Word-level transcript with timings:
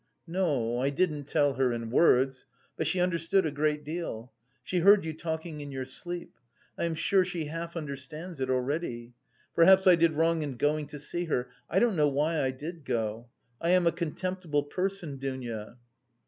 "No, 0.25 0.79
I 0.79 0.89
didn't 0.89 1.25
tell 1.25 1.53
her... 1.53 1.71
in 1.71 1.91
words; 1.91 2.47
but 2.75 2.87
she 2.87 2.99
understood 2.99 3.45
a 3.45 3.51
great 3.51 3.83
deal. 3.85 4.31
She 4.63 4.79
heard 4.79 5.05
you 5.05 5.13
talking 5.13 5.61
in 5.61 5.71
your 5.71 5.85
sleep. 5.85 6.33
I 6.75 6.85
am 6.85 6.95
sure 6.95 7.23
she 7.23 7.45
half 7.45 7.77
understands 7.77 8.39
it 8.39 8.49
already. 8.49 9.13
Perhaps 9.53 9.85
I 9.85 9.93
did 9.95 10.13
wrong 10.13 10.41
in 10.41 10.57
going 10.57 10.87
to 10.87 10.99
see 10.99 11.25
her. 11.25 11.51
I 11.69 11.77
don't 11.77 11.95
know 11.95 12.09
why 12.09 12.41
I 12.41 12.49
did 12.49 12.83
go. 12.83 13.27
I 13.61 13.69
am 13.73 13.85
a 13.85 13.91
contemptible 13.91 14.63
person, 14.63 15.17
Dounia." 15.19 15.77